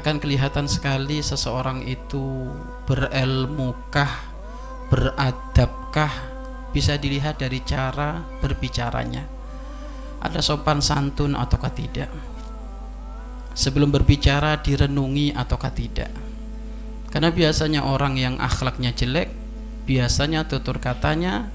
[0.00, 2.48] akan kelihatan sekali seseorang itu
[2.88, 4.08] berilmukah,
[4.88, 6.12] beradabkah
[6.72, 9.28] bisa dilihat dari cara berbicaranya.
[10.20, 12.10] Ada sopan santun ataukah tidak?
[13.52, 16.10] Sebelum berbicara direnungi ataukah tidak?
[17.12, 19.28] Karena biasanya orang yang akhlaknya jelek,
[19.84, 21.50] biasanya tutur katanya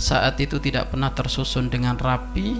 [0.00, 2.56] saat itu tidak pernah tersusun dengan rapi,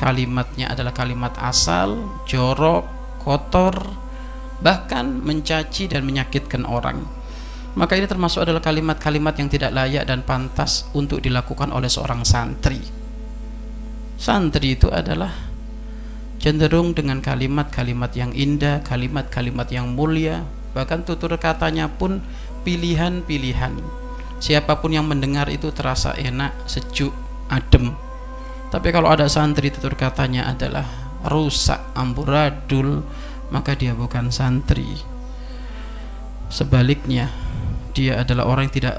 [0.00, 2.88] kalimatnya adalah kalimat asal, jorok,
[3.20, 3.76] kotor,
[4.60, 7.04] bahkan mencaci dan menyakitkan orang.
[7.78, 12.82] Maka ini termasuk adalah kalimat-kalimat yang tidak layak dan pantas untuk dilakukan oleh seorang santri.
[14.18, 15.30] Santri itu adalah
[16.42, 20.42] cenderung dengan kalimat-kalimat yang indah, kalimat-kalimat yang mulia,
[20.74, 22.22] bahkan tutur katanya pun
[22.62, 23.74] pilihan-pilihan
[24.38, 27.10] siapa pun yang mendengar itu terasa enak sejuk
[27.50, 27.96] adem
[28.70, 30.86] tapi kalau ada santri tutur katanya adalah
[31.26, 33.02] rusak amburadul
[33.48, 35.00] maka dia bukan santri.
[36.48, 37.28] Sebaliknya
[37.92, 38.96] dia adalah orang yang tidak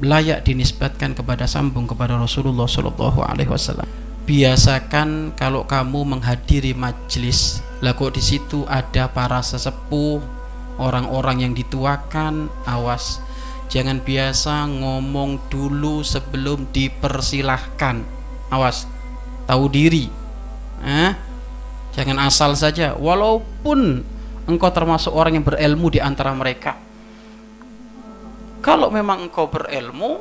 [0.00, 3.86] layak dinisbatkan kepada sambung kepada Rasulullah Shallallahu Alaihi Wasallam.
[4.24, 10.20] Biasakan kalau kamu menghadiri majlis lah kok di situ ada para sesepuh
[10.80, 13.20] orang-orang yang dituakan awas.
[13.70, 18.02] Jangan biasa ngomong dulu sebelum dipersilahkan.
[18.50, 18.88] Awas
[19.46, 20.10] tahu diri.
[20.82, 21.29] Eh?
[21.94, 22.94] Jangan asal saja.
[22.98, 24.04] Walaupun
[24.50, 26.74] engkau termasuk orang yang berilmu di antara mereka.
[28.60, 30.20] Kalau memang engkau berilmu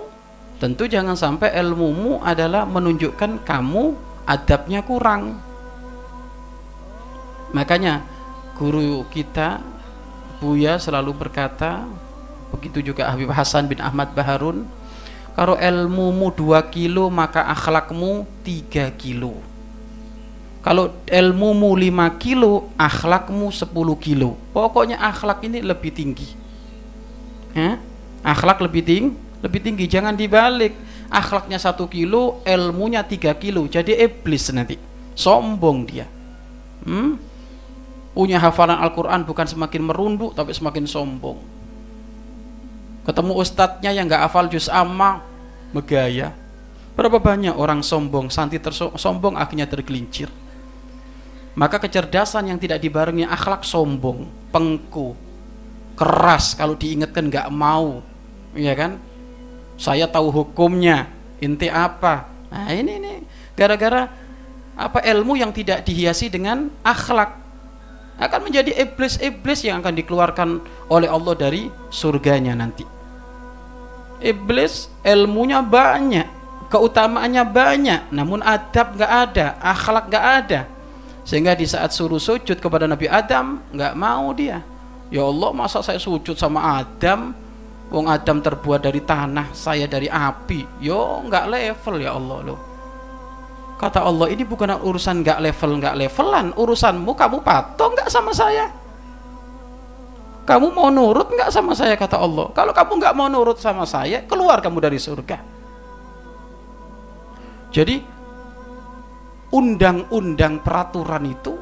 [0.59, 3.95] tentu jangan sampai ilmumu adalah menunjukkan kamu
[4.27, 5.39] adabnya kurang.
[7.51, 8.05] Makanya
[8.59, 9.59] guru kita
[10.39, 11.83] Buya selalu berkata
[12.55, 14.63] begitu juga Habib Hasan bin Ahmad Baharun
[15.35, 19.35] kalau ilmumu 2 kilo maka akhlakmu 3 kilo
[20.69, 24.37] kalau ilmumu 5 kilo akhlakmu 10 kilo.
[24.53, 26.29] Pokoknya akhlak ini lebih tinggi.
[27.57, 27.73] Eh?
[28.21, 29.89] akhlak lebih tinggi lebih tinggi.
[29.89, 30.77] Jangan dibalik.
[31.09, 33.65] Akhlaknya 1 kilo ilmunya 3 kilo.
[33.65, 34.77] Jadi iblis nanti.
[35.17, 36.05] Sombong dia.
[36.85, 37.17] Hmm?
[38.09, 41.39] punya hafalan Al-Quran bukan semakin merunduk tapi semakin sombong.
[43.07, 45.23] Ketemu ustadznya yang nggak hafal juz amma
[45.71, 46.35] megaya.
[46.99, 50.27] Berapa banyak orang sombong santri tersombong akhirnya tergelincir
[51.59, 54.23] maka kecerdasan yang tidak dibarengi akhlak sombong
[54.55, 55.11] pengku
[55.99, 57.99] keras kalau diingatkan nggak mau
[58.55, 58.95] ya kan
[59.75, 61.11] saya tahu hukumnya
[61.43, 63.17] inti apa nah ini nih
[63.59, 64.07] gara-gara
[64.79, 67.39] apa ilmu yang tidak dihiasi dengan akhlak
[68.19, 70.49] akan menjadi iblis-iblis yang akan dikeluarkan
[70.91, 72.83] oleh Allah dari surganya nanti.
[74.19, 76.27] Iblis ilmunya banyak,
[76.67, 80.59] keutamaannya banyak, namun adab nggak ada, akhlak nggak ada.
[81.29, 84.65] Sehingga di saat suruh sujud kepada Nabi Adam, nggak mau dia.
[85.13, 87.37] Ya Allah, masa saya sujud sama Adam?
[87.93, 90.81] Wong Adam terbuat dari tanah, saya dari api.
[90.81, 92.59] Yo, nggak level ya Allah loh
[93.77, 98.67] Kata Allah ini bukan urusan nggak level nggak levelan, urusanmu kamu patuh nggak sama saya.
[100.49, 102.49] Kamu mau nurut nggak sama saya kata Allah.
[102.57, 105.37] Kalau kamu nggak mau nurut sama saya, keluar kamu dari surga.
[107.69, 108.18] Jadi
[109.49, 111.53] undang-undang peraturan itu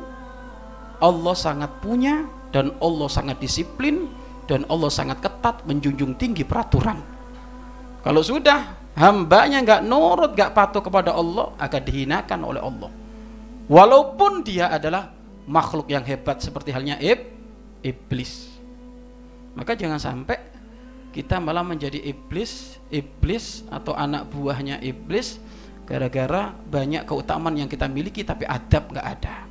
[0.97, 4.09] Allah sangat punya dan Allah sangat disiplin
[4.47, 6.99] dan Allah sangat ketat menjunjung tinggi peraturan.
[8.01, 12.89] Kalau sudah hambanya nggak nurut nggak patuh kepada Allah akan dihinakan oleh Allah
[13.69, 15.13] walaupun dia adalah
[15.45, 17.29] makhluk yang hebat seperti halnya ib,
[17.85, 18.57] iblis
[19.53, 20.41] maka jangan sampai
[21.13, 25.37] kita malah menjadi iblis iblis atau anak buahnya iblis
[25.87, 29.46] gara-gara banyak keutamaan yang kita miliki tapi adab nggak ada